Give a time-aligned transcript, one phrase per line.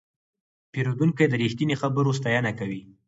[0.71, 2.81] پیرودونکی د رښتیني خبرو ستاینه کوي.